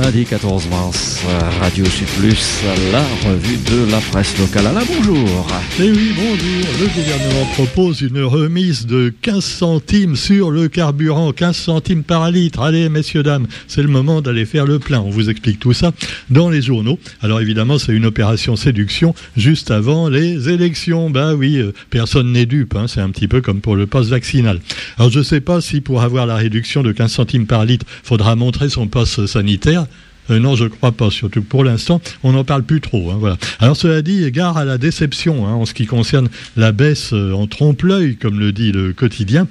[0.00, 1.24] lundi 14 mars,
[1.60, 2.62] Radio Sud Plus,
[2.92, 4.66] la revue de la presse locale.
[4.66, 5.46] Alain, bonjour.
[5.78, 6.70] Eh oui, bonjour.
[6.80, 12.60] Le gouvernement propose une remise de 15 centimes sur le carburant, 15 centimes par litre.
[12.60, 15.00] Allez, messieurs, dames, c'est le moment d'aller faire le plein.
[15.00, 15.92] On vous explique tout ça
[16.30, 16.98] dans les journaux.
[17.20, 21.10] Alors évidemment, c'est une opération séduction juste avant les élections.
[21.10, 22.74] Bah oui, euh, personne n'est dupe.
[22.74, 22.86] Hein.
[22.88, 24.60] C'est un petit peu comme pour le passe vaccinal.
[24.98, 27.86] Alors je ne sais pas si pour avoir la réduction de 15 centimes par litre,
[28.02, 29.86] faudra montrer son passe sanitaire.
[30.30, 33.10] Euh, non, je ne crois pas, surtout pour l'instant, on n'en parle plus trop.
[33.10, 33.36] Hein, voilà.
[33.58, 37.32] Alors cela dit, gare à la déception hein, en ce qui concerne la baisse euh,
[37.32, 39.48] en trompe-l'œil, comme le dit le quotidien.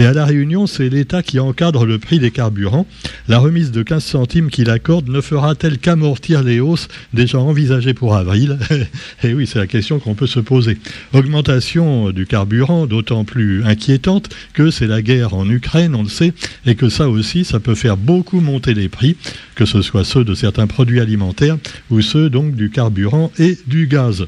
[0.00, 2.86] Et à La Réunion, c'est l'État qui encadre le prix des carburants.
[3.28, 8.16] La remise de 15 centimes qu'il accorde ne fera-t-elle qu'amortir les hausses déjà envisagées pour
[8.16, 8.58] avril
[9.22, 10.78] Et oui, c'est la question qu'on peut se poser.
[11.12, 16.32] Augmentation du carburant, d'autant plus inquiétante que c'est la guerre en Ukraine, on le sait,
[16.64, 19.18] et que ça aussi, ça peut faire beaucoup monter les prix,
[19.54, 21.58] que ce soit ceux de certains produits alimentaires
[21.90, 24.24] ou ceux donc du carburant et du gaz.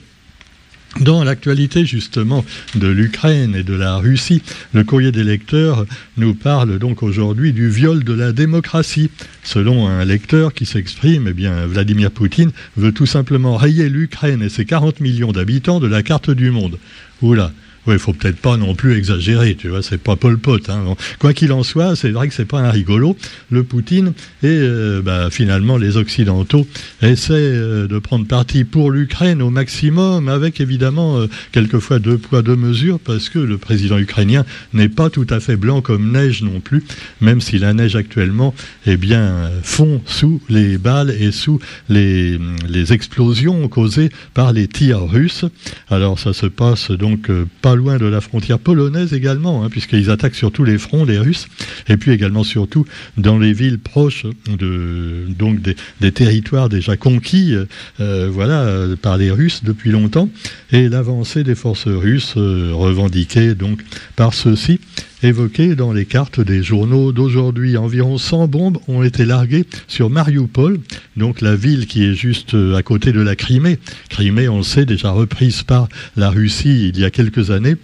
[1.00, 4.42] Dans l'actualité justement de l'Ukraine et de la Russie,
[4.74, 5.86] le courrier des lecteurs
[6.18, 9.10] nous parle donc aujourd'hui du viol de la démocratie.
[9.42, 14.50] Selon un lecteur qui s'exprime, eh bien Vladimir Poutine veut tout simplement rayer l'Ukraine et
[14.50, 16.78] ses 40 millions d'habitants de la carte du monde.
[17.22, 17.52] Oula,
[17.86, 20.70] oui, il faut peut-être pas non plus exagérer, tu vois, c'est pas Pol Pot.
[20.70, 20.94] Hein.
[21.18, 23.16] Quoi qu'il en soit, c'est vrai que c'est pas un rigolo,
[23.50, 24.12] le Poutine,
[24.44, 26.66] et euh, bah, finalement les Occidentaux
[27.00, 32.42] essaient euh, de prendre parti pour l'Ukraine au maximum, avec évidemment euh, quelquefois deux poids,
[32.42, 36.42] deux mesures, parce que le président ukrainien n'est pas tout à fait blanc comme neige
[36.42, 36.84] non plus,
[37.20, 38.54] même si la neige actuellement,
[38.86, 42.38] eh bien, fond sous les balles et sous les,
[42.68, 45.44] les explosions causées par les tirs russes.
[45.90, 47.28] Alors ça se passe donc
[47.60, 51.18] pas loin de la frontière polonaise également, hein, puisqu'ils attaquent sur tous les fronts, les
[51.18, 51.46] Russes,
[51.88, 57.54] et puis également surtout dans les villes proches donc des, territoires déjà conquis
[58.00, 60.28] euh, voilà, par les Russes depuis longtemps,
[60.70, 63.80] et l'avancée des forces russes euh, revendiquée donc
[64.16, 64.80] par ceux-ci
[65.22, 67.76] évoquée dans les cartes des journaux d'aujourd'hui.
[67.76, 70.80] Environ 100 bombes ont été larguées sur Mariupol,
[71.16, 73.78] donc la ville qui est juste euh, à côté de la Crimée.
[74.08, 77.76] Crimée, on le sait, déjà reprise par la Russie il y a quelques années.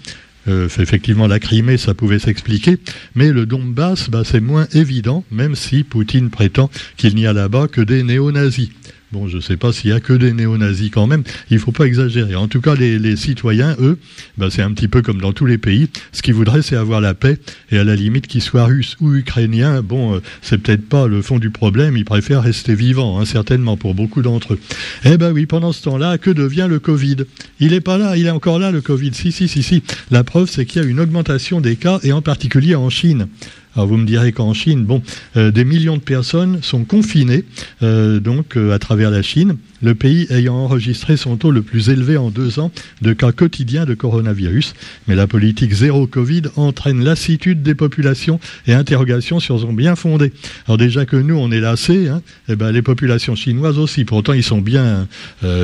[0.48, 2.78] Euh, effectivement, la Crimée, ça pouvait s'expliquer,
[3.14, 7.68] mais le Donbass, bah, c'est moins évident, même si Poutine prétend qu'il n'y a là-bas
[7.68, 8.70] que des néo-nazis.
[9.10, 11.22] Bon, je ne sais pas s'il y a que des néo-nazis quand même.
[11.50, 12.34] Il ne faut pas exagérer.
[12.34, 13.98] En tout cas, les, citoyens, eux,
[14.36, 15.88] ben, c'est un petit peu comme dans tous les pays.
[16.12, 17.38] Ce qu'ils voudraient, c'est avoir la paix.
[17.70, 21.22] Et à la limite, qu'ils soient russes ou ukrainiens, bon, euh, c'est peut-être pas le
[21.22, 21.96] fond du problème.
[21.96, 24.60] Ils préfèrent rester vivants, hein, certainement, pour beaucoup d'entre eux.
[25.06, 27.16] Eh ben oui, pendant ce temps-là, que devient le Covid?
[27.60, 29.14] Il n'est pas là, il est encore là, le Covid.
[29.14, 29.82] Si, si, si, si.
[30.10, 33.26] La preuve, c'est qu'il y a une augmentation des cas, et en particulier en Chine.
[33.78, 35.02] Alors vous me direz qu'en Chine, bon,
[35.36, 37.44] euh, des millions de personnes sont confinées
[37.84, 41.88] euh, donc euh, à travers la Chine, le pays ayant enregistré son taux le plus
[41.88, 42.72] élevé en deux ans
[43.02, 44.74] de cas quotidiens de coronavirus.
[45.06, 50.32] Mais la politique zéro Covid entraîne lassitude des populations et interrogations sur son bien fondé.
[50.66, 54.04] Alors déjà que nous on est lassés, hein, eh ben les populations chinoises aussi.
[54.04, 55.06] Pourtant ils sont bien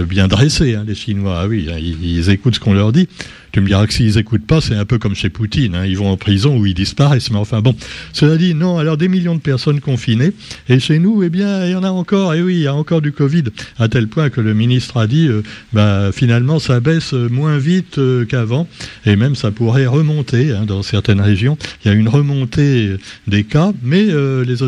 [0.08, 1.40] bien dressés, hein, les Chinois.
[1.40, 3.08] Ah oui, hein, ils écoutent ce qu'on leur dit.
[3.54, 5.76] Tu me diras que s'ils n'écoutent pas, c'est un peu comme chez Poutine.
[5.76, 5.86] Hein.
[5.86, 7.30] Ils vont en prison ou ils disparaissent.
[7.30, 7.76] Mais enfin bon,
[8.12, 10.32] cela dit, non, alors des millions de personnes confinées.
[10.68, 12.34] Et chez nous, eh bien, il y en a encore.
[12.34, 13.44] Et oui, il y a encore du Covid.
[13.78, 15.42] À tel point que le ministre a dit, euh,
[15.72, 18.66] bah, finalement, ça baisse moins vite euh, qu'avant.
[19.06, 21.56] Et même, ça pourrait remonter hein, dans certaines régions.
[21.84, 22.96] Il y a une remontée
[23.28, 24.62] des cas, mais euh, les,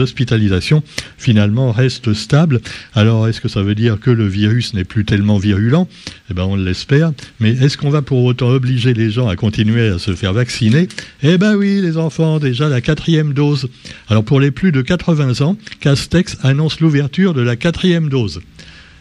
[0.00, 0.82] hospitalisations,
[1.18, 2.60] finalement, restent stables.
[2.94, 5.88] Alors, est-ce que ça veut dire que le virus n'est plus tellement virulent?
[6.30, 7.12] Eh ben, on l'espère.
[7.40, 10.34] Mais est est-ce qu'on va pour autant obliger les gens à continuer à se faire
[10.34, 10.88] vacciner?
[11.22, 13.68] Eh bien oui, les enfants, déjà la quatrième dose.
[14.08, 18.40] Alors pour les plus de 80 ans, Castex annonce l'ouverture de la quatrième dose.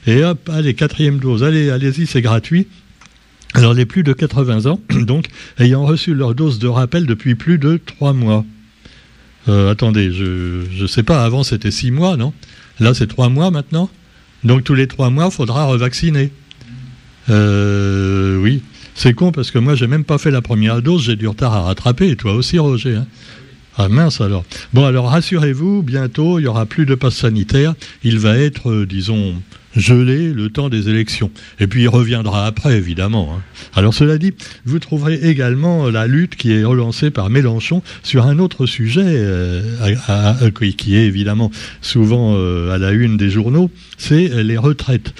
[0.07, 2.67] Et hop, allez, quatrième dose, allez, allez-y, c'est gratuit.
[3.53, 5.27] Alors les plus de 80 ans, donc,
[5.59, 8.45] ayant reçu leur dose de rappel depuis plus de 3 mois.
[9.49, 12.33] Euh, attendez, je ne sais pas, avant c'était 6 mois, non?
[12.79, 13.89] Là c'est 3 mois maintenant?
[14.43, 16.31] Donc tous les 3 mois, il faudra revacciner.
[17.29, 18.61] Euh, oui.
[19.01, 21.55] C'est con parce que moi, j'ai même pas fait la première dose, j'ai du retard
[21.55, 22.11] à rattraper.
[22.11, 22.97] Et toi aussi, Roger.
[22.97, 23.07] Hein.
[23.75, 24.45] ah mince alors.
[24.73, 27.73] Bon alors rassurez-vous, bientôt il y aura plus de passe sanitaire.
[28.03, 29.33] Il va être, euh, disons,
[29.75, 31.31] gelé le temps des élections.
[31.59, 33.33] Et puis il reviendra après, évidemment.
[33.35, 33.41] Hein.
[33.73, 38.37] Alors cela dit, vous trouverez également la lutte qui est relancée par Mélenchon sur un
[38.37, 41.49] autre sujet euh, qui est évidemment
[41.81, 45.15] souvent à la une des journaux, c'est les retraites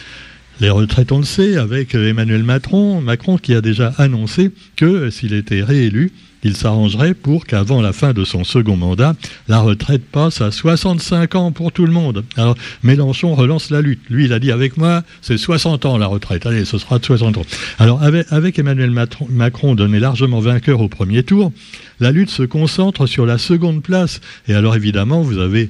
[0.62, 5.34] les retraites, on le sait, avec Emmanuel Macron, Macron qui a déjà annoncé que s'il
[5.34, 6.12] était réélu,
[6.44, 9.16] il s'arrangerait pour qu'avant la fin de son second mandat,
[9.48, 12.24] la retraite passe à 65 ans pour tout le monde.
[12.38, 14.02] Alors Mélenchon relance la lutte.
[14.10, 16.46] Lui, il a dit avec moi, c'est 60 ans la retraite.
[16.46, 17.46] Allez, ce sera de 60 ans.
[17.80, 18.92] Alors avec, Emmanuel
[19.30, 21.52] Macron donné largement vainqueur au premier tour,
[22.00, 24.22] la lutte se concentre sur la seconde place.
[24.48, 25.70] Et alors évidemment, vous avez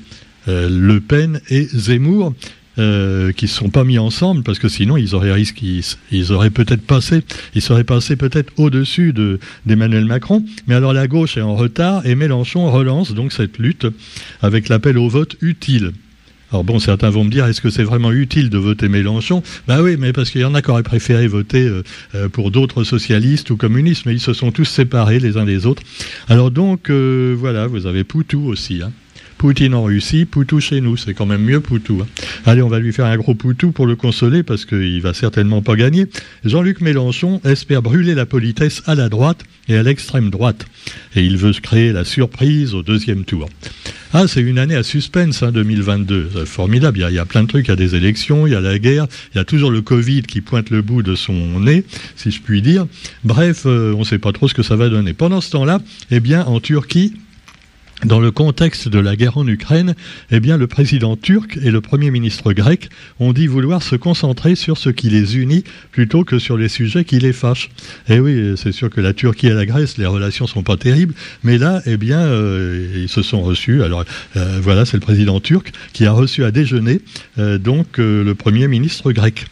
[0.49, 2.33] euh, Le Pen et Zemmour
[2.77, 6.50] euh, qui ne sont pas mis ensemble parce que sinon ils auraient risqué, ils, auraient
[6.50, 7.21] peut-être passé,
[7.53, 9.13] ils seraient passés peut-être au-dessus
[9.65, 10.41] d'Emmanuel Macron.
[10.68, 13.88] Mais alors la gauche est en retard et Mélenchon relance donc cette lutte
[14.41, 15.91] avec l'appel au vote utile.
[16.53, 19.44] Alors bon, certains vont me dire, est-ce que c'est vraiment utile de voter Mélenchon?
[19.68, 21.83] Ben oui, mais parce qu'il y en a qui auraient préféré voter euh,
[22.15, 25.65] euh, pour d'autres socialistes ou communistes, mais ils se sont tous séparés les uns des
[25.65, 25.83] autres.
[26.29, 28.81] Alors donc, voilà, vous avez Poutou aussi.
[28.81, 28.91] Hein.
[29.41, 30.97] Poutine en Russie, Poutou chez nous.
[30.97, 32.03] C'est quand même mieux Poutou.
[32.03, 32.07] Hein.
[32.45, 35.63] Allez, on va lui faire un gros Poutou pour le consoler parce qu'il va certainement
[35.63, 36.05] pas gagner.
[36.45, 40.67] Jean-Luc Mélenchon espère brûler la politesse à la droite et à l'extrême droite.
[41.15, 43.49] Et il veut créer la surprise au deuxième tour.
[44.13, 46.29] Ah, c'est une année à suspense, hein, 2022.
[46.35, 46.99] C'est formidable.
[46.99, 47.65] Il y, a, plein de trucs.
[47.65, 49.81] Il y a des élections, il y a la guerre, il y a toujours le
[49.81, 51.83] Covid qui pointe le bout de son nez,
[52.15, 52.85] si je puis dire.
[53.23, 55.13] Bref, euh, on ne sait pas trop ce que ça va donner.
[55.13, 55.79] Pendant ce temps-là,
[56.11, 57.15] eh bien, en Turquie,
[58.06, 59.95] dans le contexte de la guerre en Ukraine,
[60.31, 62.89] eh bien, le président turc et le premier ministre grec
[63.19, 67.06] ont dit vouloir se concentrer sur ce qui les unit plutôt que sur les sujets
[67.06, 67.69] qui les fâchent.
[68.09, 71.13] Eh oui, c'est sûr que la Turquie et la Grèce, les relations sont pas terribles,
[71.44, 73.83] mais là, eh bien, euh, ils se sont reçus.
[73.83, 74.04] Alors,
[74.36, 77.01] euh, voilà, c'est le président turc qui a reçu à déjeuner
[77.38, 79.45] euh, donc le premier ministre grec.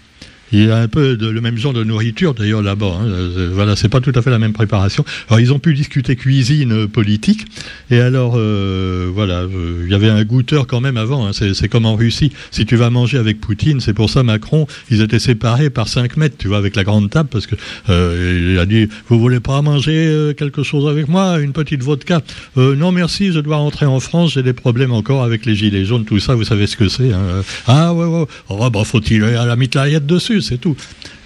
[0.52, 2.98] Il y a un peu de, le même genre de nourriture d'ailleurs là-bas.
[3.02, 3.06] Hein.
[3.06, 5.06] Euh, voilà, c'est pas tout à fait la même préparation.
[5.28, 7.46] Alors ils ont pu discuter cuisine euh, politique.
[7.92, 9.46] Et alors euh, voilà,
[9.84, 11.28] il y avait un goûteur quand même avant.
[11.28, 11.32] Hein.
[11.34, 12.32] C'est comme en Russie.
[12.52, 16.18] Si tu vas manger avec Poutine, c'est pour ça Macron, ils étaient séparés par 5
[16.18, 17.56] mètres, tu vois, avec la grande table, parce que
[17.88, 22.22] il a dit, vous voulez pas manger quelque chose avec moi, une petite vodka?
[22.56, 24.34] Non merci, je dois rentrer en France.
[24.34, 26.36] J'ai des problèmes encore avec les gilets jaunes, tout ça.
[26.36, 27.14] Vous savez ce que c'est.
[27.14, 27.44] Hein.
[27.68, 28.26] Ah ouais ouais.
[28.50, 30.76] Oh, bah faut-il à la mitraillette dessus c'est tout.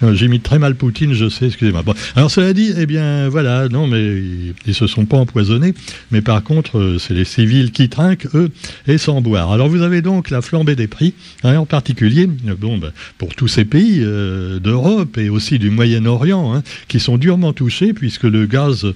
[0.02, 1.82] Euh, mis très mal Poutine, je sais, excusez-moi.
[2.16, 4.22] alors cela dit, eh bien voilà, non, mais
[4.66, 5.74] ils, se sont pas empoisonnés,
[6.10, 8.50] mais par contre, euh, c'est les civils qui trinquent, eux,
[8.86, 9.52] et sans boire.
[9.52, 13.34] Alors vous avez donc la flambée des prix, hein, en particulier, euh, bon, ben, pour
[13.34, 18.46] tous ces pays d'Europe et aussi du Moyen-Orient, hein, qui sont durement touchés, puisque le
[18.46, 18.86] gaz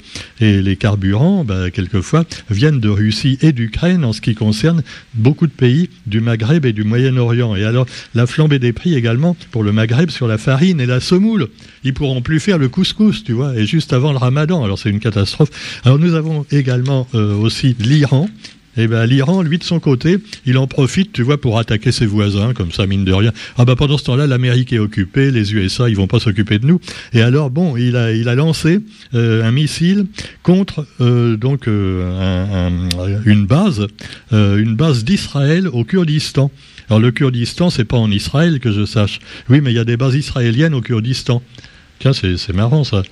[0.41, 4.83] et les carburants, ben, quelquefois, viennent de Russie et d'Ukraine en ce qui concerne
[5.15, 7.57] beaucoup de pays du Maghreb et du Moyen-Orient.
[7.57, 11.01] Et alors, la flambée des prix également pour le Maghreb sur la farine et la
[11.01, 11.49] semoule.
[11.85, 14.65] Ils pourront plus faire le couscous, tu vois, et juste avant le ramadan.
[14.65, 15.51] Alors c'est une catastrophe.
[15.85, 18.29] Alors nous avons également euh, aussi l'Iran.
[18.79, 21.91] Et eh ben l'Iran, lui de son côté, il en profite, tu vois, pour attaquer
[21.91, 23.33] ses voisins, comme ça, mine de rien.
[23.57, 26.67] Ah bah pendant ce temps-là, l'Amérique est occupée, les USA, ils vont pas s'occuper de
[26.67, 26.81] nous.
[27.13, 28.79] Et alors bon, il a, lancé
[29.15, 30.07] euh, un missile
[30.45, 33.89] contre euh, donc une base,
[34.31, 36.53] une base d'Israël au Kurdistan.
[36.89, 39.19] Alors le Kurdistan, c'est pas en Israël que je sache.
[39.51, 41.43] Oui, mais il y a des bases israéliennes au Kurdistan.
[41.99, 43.03] Tiens, c'est marrant ça.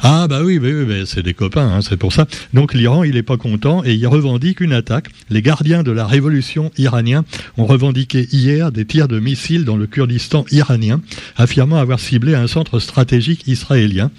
[0.00, 2.26] Ah bah oui, oui, c'est des copains, hein, c'est pour ça.
[2.52, 5.08] Donc l'Iran, il n'est pas content et il revendique une attaque.
[5.30, 7.24] Les gardiens de la révolution iranien
[7.56, 11.00] ont revendiqué hier des tirs de missiles dans le Kurdistan iranien,
[11.36, 14.10] affirmant avoir ciblé un centre stratégique israélien.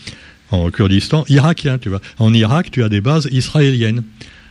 [0.49, 2.01] En Kurdistan irakien, tu vois.
[2.19, 4.03] En Irak, tu as des bases israéliennes.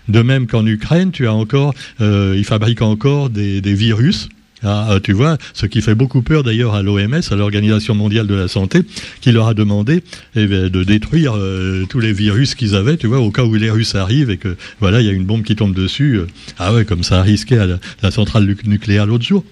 [0.09, 4.29] De même qu'en Ukraine, tu as encore, euh, ils fabriquent encore des, virus.
[4.65, 8.27] Ah, ah, tu vois, ce qui fait beaucoup peur d'ailleurs à l'OMS, à l'Organisation mondiale
[8.27, 8.83] de la santé,
[9.21, 10.03] qui leur a demandé
[10.37, 13.71] eh de détruire euh, tous les virus qu'ils avaient, tu vois, au cas où les
[13.71, 16.17] Russes arrivent et que voilà, il y a une bombe qui tombe dessus.
[16.17, 16.27] Euh,
[16.59, 17.67] ah ouais, comme ça a risqué à
[18.03, 19.45] la centrale nucléaire l'autre jour.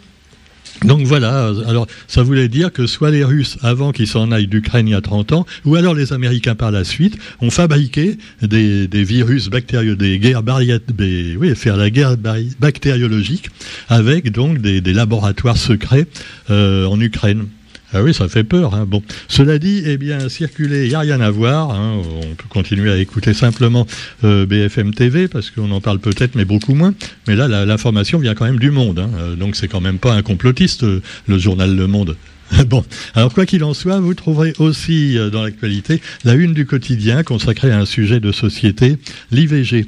[0.84, 4.88] Donc voilà, alors ça voulait dire que soit les Russes, avant qu'ils s'en aillent d'Ukraine
[4.88, 8.88] il y a 30 ans, ou alors les Américains par la suite, ont fabriqué des,
[9.04, 12.16] virus bactérieux, des guerres des, oui, faire la guerre
[12.58, 13.50] bactériologique
[13.88, 16.06] avec donc des, laboratoires secrets
[16.50, 17.46] euh, en Ukraine.
[17.92, 18.74] Ah oui, ça fait peur.
[18.74, 18.86] Hein.
[18.86, 21.72] Bon, cela dit, eh bien, circuler, il n'y a rien à voir.
[21.72, 22.00] Hein.
[22.22, 23.86] On peut continuer à écouter simplement
[24.22, 26.94] euh, BFM TV parce qu'on en parle peut-être, mais beaucoup moins.
[27.26, 29.00] Mais là, l'information vient quand même du Monde.
[29.00, 29.10] Hein.
[29.18, 32.16] Euh, donc, c'est quand même pas un complotiste, euh, le journal Le Monde.
[32.66, 37.22] Bon, alors quoi qu'il en soit, vous trouverez aussi dans l'actualité la une du quotidien
[37.22, 38.96] consacrée à un sujet de société,
[39.30, 39.86] l'IVG.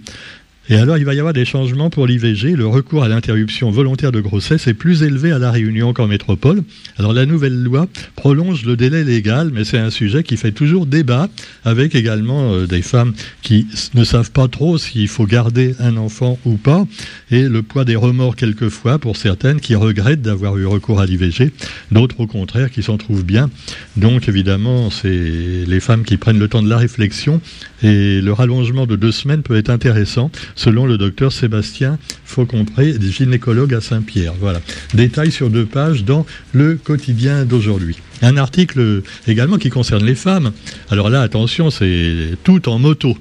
[0.69, 2.55] Et alors, il va y avoir des changements pour l'IVG.
[2.55, 6.63] Le recours à l'interruption volontaire de grossesse est plus élevé à La Réunion qu'en métropole.
[6.99, 10.87] Alors, la nouvelle loi prolonge le délai légal, mais c'est un sujet qui fait toujours
[10.87, 11.29] débat,
[11.65, 16.39] avec également euh, des femmes qui ne savent pas trop s'il faut garder un enfant
[16.45, 16.87] ou pas,
[17.33, 21.51] et le poids des remords quelquefois pour certaines qui regrettent d'avoir eu recours à l'IVG,
[21.91, 23.51] d'autres au contraire qui s'en trouvent bien.
[23.97, 25.09] Donc, évidemment, c'est
[25.67, 27.41] les femmes qui prennent le temps de la réflexion,
[27.83, 33.75] et le rallongement de deux semaines peut être intéressant selon le docteur Sébastien Faucompré, gynécologue
[33.75, 34.35] à Saint-Pierre.
[34.41, 34.61] Voilà.
[34.95, 37.97] Détail sur deux pages dans le quotidien d'aujourd'hui.
[38.23, 40.53] Un article également qui concerne les femmes.
[40.91, 43.17] Alors là, attention, c'est tout en moto.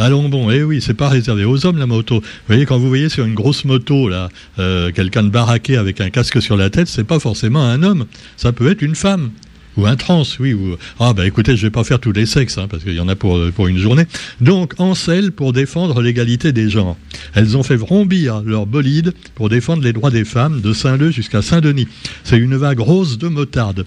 [0.00, 2.20] Allons bon, eh oui, c'est pas réservé aux hommes la moto.
[2.20, 4.28] Vous voyez, quand vous voyez sur une grosse moto là,
[4.60, 8.06] euh, quelqu'un de baraqué avec un casque sur la tête, c'est pas forcément un homme.
[8.36, 9.30] Ça peut être une femme
[9.78, 10.52] ou un trans, oui.
[10.52, 10.76] Ou...
[11.00, 13.08] Ah bah écoutez, je vais pas faire tous les sexes, hein, parce qu'il y en
[13.08, 14.04] a pour, pour une journée.
[14.40, 16.96] Donc, en selle pour défendre l'égalité des genres.
[17.34, 21.40] Elles ont fait vrombir leur bolide pour défendre les droits des femmes de Saint-Leu jusqu'à
[21.40, 21.88] Saint-Denis.
[22.24, 23.86] C'est une vague rose de motarde.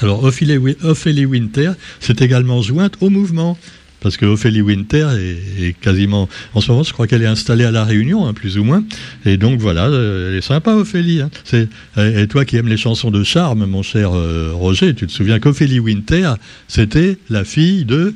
[0.00, 3.56] Alors, Ophélie Winter s'est également jointe au mouvement
[4.02, 5.08] parce que Ophélie Winter
[5.58, 8.58] est, quasiment, en ce moment, je crois qu'elle est installée à La Réunion, hein, plus
[8.58, 8.84] ou moins.
[9.24, 11.22] Et donc voilà, euh, elle est sympa, Ophélie.
[11.22, 11.30] Hein.
[11.96, 15.38] Et toi qui aimes les chansons de charme, mon cher euh, Roger, tu te souviens
[15.38, 16.32] qu'Ophélie Winter,
[16.68, 18.14] c'était la fille de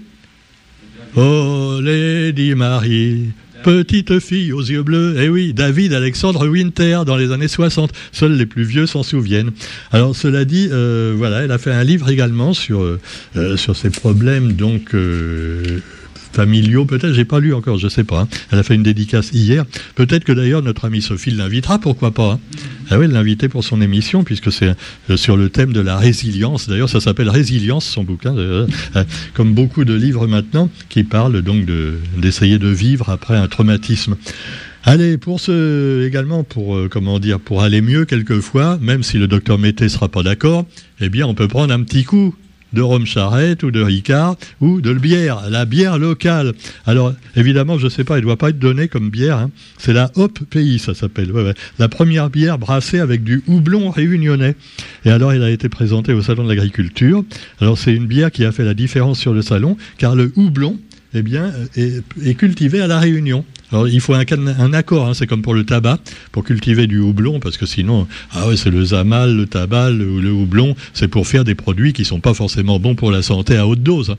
[1.19, 3.31] Oh, Lady Marie,
[3.67, 7.91] Petite fille aux yeux bleus, eh oui, David Alexandre Winter dans les années 60.
[8.13, 9.51] Seuls les plus vieux s'en souviennent.
[9.91, 13.91] Alors cela dit, euh, voilà, elle a fait un livre également sur euh, sur ces
[13.91, 15.81] problèmes donc euh,
[16.37, 18.21] familiaux, peut-être, j'ai pas lu encore, je sais pas.
[18.21, 18.29] Hein.
[18.53, 19.65] Elle a fait une dédicace hier.
[19.95, 22.33] Peut-être que d'ailleurs notre amie Sophie l'invitera, pourquoi pas.
[22.33, 22.41] Hein.
[22.91, 24.77] Ah oui, l'inviter pour son émission, puisque c'est
[25.11, 26.69] euh, sur le thème de la résilience.
[26.69, 28.67] D'ailleurs, ça s'appelle Résilience, son bouquin, euh,
[28.97, 31.65] euh, comme beaucoup de livres maintenant, qui parlent donc
[32.19, 34.17] d'essayer de, vivre après un traumatisme.
[34.85, 39.59] Allez, pour ce également, pour comment dire, pour aller mieux quelquefois, même si le docteur
[39.59, 40.67] Mété sera pas d'accord,
[41.01, 42.35] eh bien, on peut prendre un petit coup
[42.77, 46.53] de rhum charrette ou de ricard ou de bière, la bière locale.
[46.87, 49.39] Alors évidemment, je ne sais pas, elle ne doit pas être donnée comme bière.
[49.39, 49.51] Hein.
[49.79, 51.33] C'est la Hop Pays, ça s'appelle.
[51.79, 54.55] La première bière brassée avec du houblon réunionnais.
[55.05, 57.25] Et alors, elle a été présentée au Salon de l'Agriculture.
[57.61, 60.79] Alors c'est une bière qui a fait la différence sur le salon, car le houblon,
[61.15, 63.45] eh bien, est cultivé à la Réunion.
[63.73, 65.99] Alors, il faut un, accord, hein, c'est comme pour le tabac,
[66.33, 70.31] pour cultiver du houblon, parce que sinon, ah c'est le zamal, le tabac, le, le
[70.31, 73.67] houblon, c'est pour faire des produits qui sont pas forcément bons pour la santé à
[73.67, 74.11] haute dose.
[74.11, 74.17] Hein.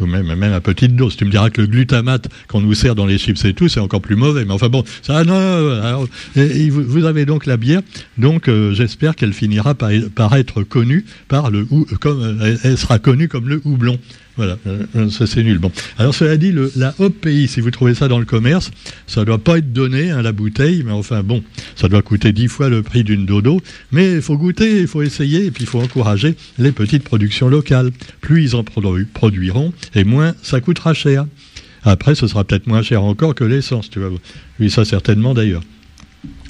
[0.00, 1.16] Ou même, à petite dose.
[1.16, 3.78] Tu me diras que le glutamate qu'on nous sert dans les chips et tout, c'est
[3.78, 4.44] encore plus mauvais.
[4.44, 6.06] Mais enfin bon, ça, non.
[6.34, 7.82] vous, avez donc la bière.
[8.18, 9.90] Donc, euh, j'espère qu'elle finira par,
[10.34, 11.66] être connue par le
[12.76, 13.98] sera connue comme le houblon.
[14.36, 15.58] Voilà, euh, ça c'est nul.
[15.58, 15.70] Bon.
[15.98, 18.70] Alors cela dit, la Hop si vous trouvez ça dans le commerce,
[19.06, 21.42] ça ne doit pas être donné, hein, la bouteille, mais enfin bon,
[21.76, 23.60] ça doit coûter dix fois le prix d'une dodo.
[23.90, 27.48] Mais il faut goûter, il faut essayer, et puis il faut encourager les petites productions
[27.48, 27.90] locales.
[28.20, 31.26] Plus ils en produiront, et moins ça coûtera cher.
[31.84, 34.10] Après, ce sera peut-être moins cher encore que l'essence, tu vois.
[34.60, 35.62] Oui, ça certainement d'ailleurs.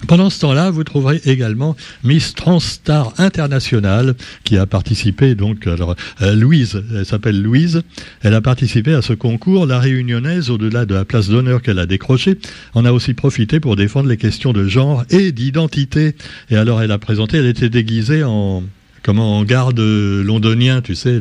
[0.07, 6.35] Pendant ce temps-là, vous trouverez également Miss Transstar International qui a participé, donc, alors, euh,
[6.35, 7.83] Louise, elle s'appelle Louise,
[8.23, 9.67] elle a participé à ce concours.
[9.67, 12.39] La réunionnaise, au-delà de la place d'honneur qu'elle a décrochée,
[12.75, 16.17] en a aussi profité pour défendre les questions de genre et d'identité.
[16.51, 18.63] Et alors, elle a présenté, elle était déguisée en,
[19.03, 21.19] comment en garde londonien, tu sais,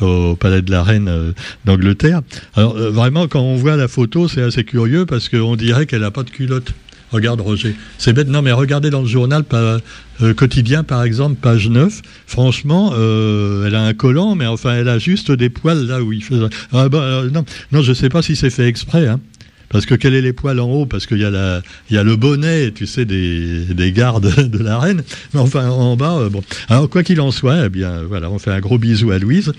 [0.00, 1.32] au palais de la Reine euh,
[1.64, 2.22] d'Angleterre.
[2.54, 6.02] Alors euh, vraiment, quand on voit la photo, c'est assez curieux parce qu'on dirait qu'elle
[6.02, 6.72] n'a pas de culotte.
[7.12, 7.76] Regarde Roger.
[7.98, 8.28] C'est bête.
[8.28, 12.00] Non, mais regardez dans le journal euh, quotidien, par exemple, page 9.
[12.26, 16.12] Franchement, euh, elle a un collant, mais enfin, elle a juste des poils là où
[16.12, 16.36] il fait.
[16.72, 19.06] Ah, bah, euh, non, non, je ne sais pas si c'est fait exprès.
[19.06, 19.20] Hein.
[19.68, 20.86] Parce que quel est les poils en haut?
[20.86, 24.78] Parce qu'il y, a y a le bonnet, tu sais, des, des gardes de la
[24.78, 25.02] reine.
[25.34, 26.42] Mais enfin, en bas, bon.
[26.68, 29.52] Alors, quoi qu'il en soit, eh bien, voilà, on fait un gros bisou à Louise.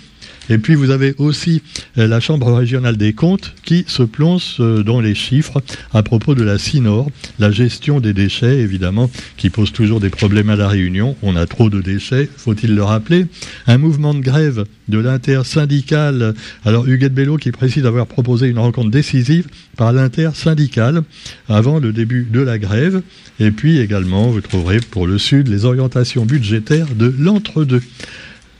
[0.49, 1.61] Et puis vous avez aussi
[1.97, 5.61] euh, la Chambre régionale des comptes qui se plonge euh, dans les chiffres
[5.93, 7.09] à propos de la CINOR,
[7.39, 11.15] la gestion des déchets évidemment, qui pose toujours des problèmes à la Réunion.
[11.21, 13.25] On a trop de déchets, faut-il le rappeler?
[13.67, 16.33] Un mouvement de grève de l'intersyndicale.
[16.65, 19.47] Alors Huguette Bello qui précise avoir proposé une rencontre décisive
[19.77, 21.03] par l'intersyndicale
[21.47, 23.01] avant le début de la grève.
[23.39, 27.81] Et puis également, vous trouverez pour le Sud les orientations budgétaires de l'entre-deux.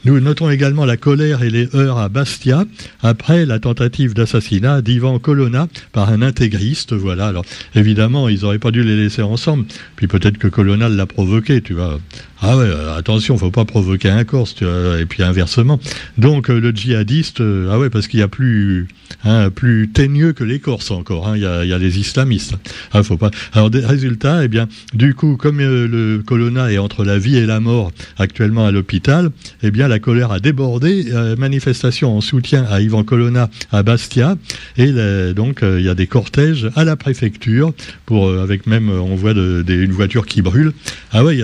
[0.06, 2.66] Nous notons également la colère et les heurts à Bastia
[3.02, 6.92] après la tentative d'assassinat d'Ivan Colonna par un intégriste.
[6.92, 7.28] Voilà.
[7.28, 9.66] Alors évidemment, ils n'auraient pas dû les laisser ensemble.
[9.96, 12.00] Puis peut-être que Colonna l'a provoqué, tu vois.
[12.46, 15.80] Ah ouais, euh, attention, faut pas provoquer un Corse, et puis inversement.
[16.18, 18.90] Donc euh, le djihadiste, euh, ah ouais, parce qu'il y a plus,
[19.24, 21.30] hein, plus teigneux que les Corses encore.
[21.30, 22.56] Hein, il y, a, y, a, les islamistes.
[22.92, 23.32] Ah, faut pas.
[23.54, 27.46] Alors des résultats, eh bien, du coup, comme le Colonna est entre la vie et
[27.46, 29.32] la mort actuellement à l'hôpital,
[29.62, 31.06] eh bien, la colère a débordé.
[31.38, 34.36] manifestation en soutien à Ivan Colonna à Bastia,
[34.78, 34.92] et
[35.36, 37.74] donc il y a des cortèges à la préfecture
[38.06, 40.74] pour, avec même, on voit une voiture qui brûle.
[41.12, 41.40] Ah ouais,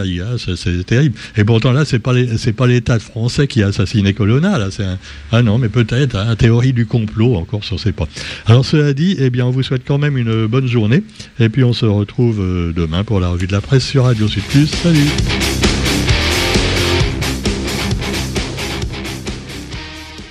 [0.56, 1.16] c'est terrible.
[1.38, 2.14] Et pourtant là, c'est pas
[2.58, 4.58] pas l'État français qui a assassiné Colonna.
[4.58, 4.86] Là, c'est
[5.32, 8.08] ah non, mais peut-être un hein, théorie du complot encore sur ces pas.
[8.46, 11.04] Alors cela dit, eh bien, on vous souhaite quand même une bonne journée.
[11.40, 14.28] Et puis on se retrouve euh, demain pour la revue de la presse sur Radio
[14.28, 14.68] Sud Plus.
[14.68, 15.59] Salut.